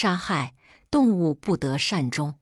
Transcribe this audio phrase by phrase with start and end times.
[0.00, 0.54] 杀害
[0.92, 2.36] 动物不得善终。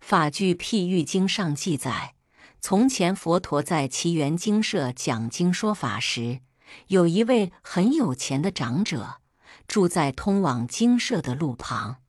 [0.00, 2.14] 法句譬喻经上记载，
[2.60, 6.42] 从前佛陀在奇园精舍讲经说法时，
[6.88, 9.22] 有一位很有钱的长者，
[9.66, 12.02] 住在通往精舍的路旁。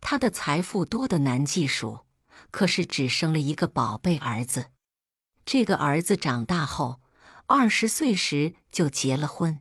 [0.00, 2.06] 他的财富多得难计数，
[2.50, 4.70] 可是只生了一个宝贝儿子。
[5.44, 7.02] 这个儿子长大后，
[7.44, 9.60] 二十岁时就结了婚。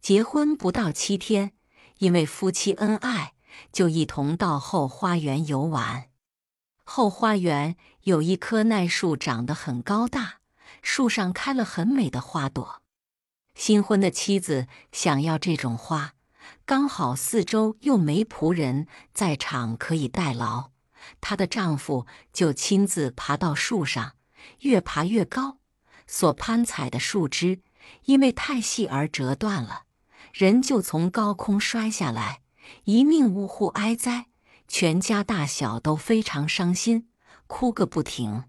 [0.00, 1.52] 结婚不到七天，
[1.98, 3.34] 因为夫妻恩爱，
[3.72, 6.08] 就一同到后花园游玩。
[6.84, 10.40] 后花园有一棵奈树，长得很高大，
[10.82, 12.82] 树上开了很美的花朵。
[13.54, 16.14] 新婚的妻子想要这种花，
[16.64, 20.70] 刚好四周又没仆人在场可以代劳，
[21.20, 24.12] 她的丈夫就亲自爬到树上，
[24.60, 25.58] 越爬越高，
[26.06, 27.60] 所攀采的树枝
[28.04, 29.82] 因为太细而折断了，
[30.32, 32.40] 人就从高空摔下来，
[32.84, 34.26] 一命呜呼哀哉。
[34.70, 37.08] 全家大小都非常伤心，
[37.46, 38.44] 哭个不停。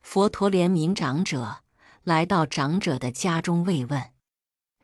[0.00, 1.58] 佛陀怜悯长者，
[2.02, 4.10] 来到长者的家中慰问，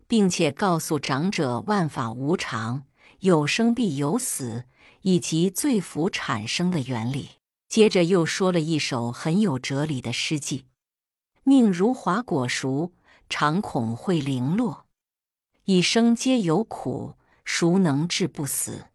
[0.06, 2.84] 并且告诉长者万法无常，
[3.20, 4.64] 有生必有死，
[5.00, 7.30] 以及罪福产生的原理。
[7.66, 10.64] 接着又说了一首很有哲理的诗偈
[11.44, 12.92] ：“命如华果熟，
[13.30, 14.84] 常恐会零落；
[15.64, 18.86] 一生皆有苦，孰能治不死？”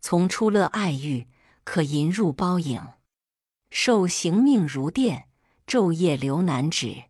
[0.00, 1.26] 从初乐爱欲，
[1.64, 2.94] 可引入包影；
[3.70, 5.28] 受行命如电，
[5.66, 7.04] 昼夜流难止。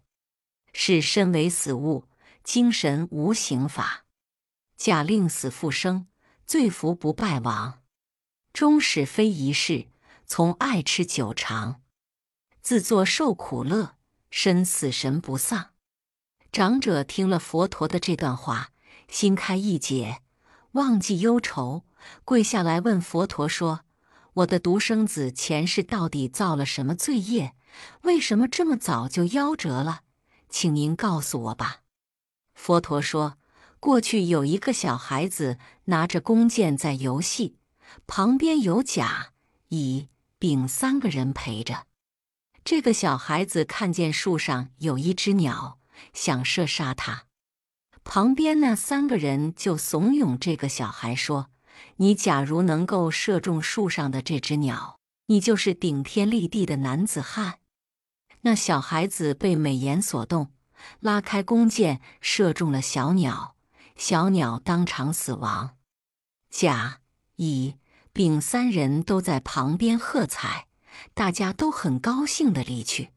[0.72, 2.08] 是身为死物，
[2.42, 4.04] 精神无刑法。
[4.76, 6.08] 假令死复生，
[6.46, 7.82] 罪福不败亡。
[8.52, 9.88] 终始非一世，
[10.26, 11.82] 从爱吃久长，
[12.62, 13.96] 自作受苦乐，
[14.30, 15.70] 身死神不丧。
[16.52, 18.70] 长者听了佛陀的这段话，
[19.08, 20.22] 心开意解，
[20.74, 21.84] 忘记忧愁。
[22.24, 23.80] 跪下来问佛陀说
[24.34, 27.54] ：“我的独生子前世到底造了什么罪业？
[28.02, 30.02] 为什么这么早就夭折了？
[30.48, 31.78] 请您告诉我吧。”
[32.54, 33.38] 佛陀说
[33.80, 37.56] ：“过去有一个小孩子拿着弓箭在游戏，
[38.06, 39.32] 旁边有甲、
[39.68, 40.08] 乙、
[40.38, 41.86] 丙三个人陪着。
[42.62, 45.78] 这个小孩子看见树上有一只鸟，
[46.12, 47.24] 想射杀它，
[48.04, 51.48] 旁边那三个人就怂恿这个小孩说。”
[51.96, 57.58] 你假如能够射中树上的这只鸟，你就是顶天立地的男子汉。
[58.42, 60.50] 那小孩子被美言所动，
[61.00, 63.54] 拉开弓箭，射中了小鸟，
[63.96, 65.76] 小鸟当场死亡。
[66.50, 67.00] 甲、
[67.36, 67.76] 乙、
[68.12, 70.66] 丙三人都在旁边喝彩，
[71.12, 73.10] 大家都很高兴的离去。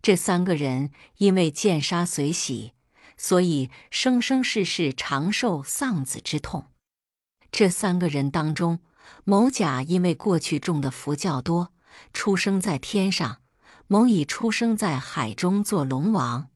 [0.00, 2.72] 这三个人因为箭杀随喜，
[3.16, 6.66] 所以生生世世长寿丧子之痛。
[7.50, 8.80] 这三个人当中，
[9.24, 11.72] 某甲因为过去种的福较多，
[12.12, 13.40] 出生在天上；
[13.86, 16.48] 某乙出生在海中做龙王；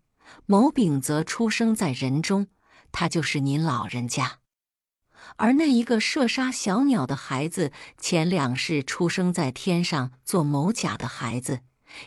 [0.46, 2.46] 某丙则出生在人中，
[2.92, 4.38] 他就是您老人家。
[5.36, 11.60] 而那一个射杀小鸟的孩子，前两世出生在天上做某甲的孩子，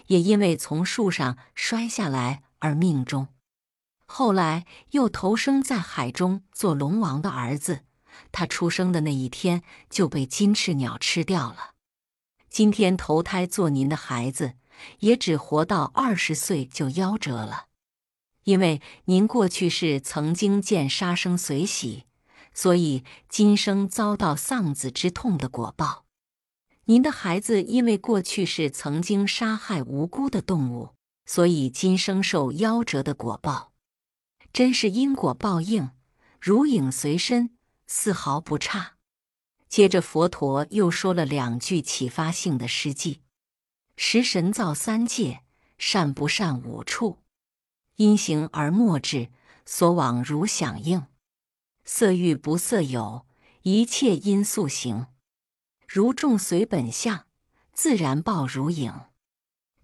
[0.08, 3.28] 也因为从树上摔下来而命中；
[4.12, 7.82] 后来又投生在海中做龙王的儿子。
[8.32, 11.76] 他出生的那一天就被金翅鸟吃掉了。
[12.50, 14.56] 今天投胎做您的孩子，
[15.02, 17.68] 也只活到二十岁就夭折了。
[18.46, 22.06] 因为您过去是曾经见杀生随喜，
[22.52, 26.06] 所以今生遭到丧子之痛的果报。
[26.86, 30.96] 您的孩子因为过去是曾经杀害无辜的动物，
[31.28, 33.69] 所以今生受夭折的果报。
[34.52, 35.92] 真是因果报应，
[36.40, 37.56] 如影随身。
[37.92, 38.98] 丝毫不差。
[39.68, 43.20] 接着，佛陀又说了两句启发性的诗偈
[43.98, 45.42] ：“食神造三界，
[45.80, 47.18] 善不善五处，
[47.96, 49.30] 因行而莫至，
[49.66, 51.08] 所往如响应。
[51.84, 53.26] 色欲不色有，
[53.64, 55.08] 一切因素行。
[55.88, 57.26] 如众随本相，
[57.74, 58.94] 自然报如影。”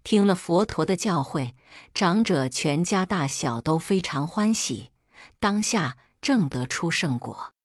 [0.06, 1.50] 听了佛陀的教诲，
[1.92, 4.92] 长者全家大小都非常欢喜，
[5.40, 7.54] 当下正得出圣果。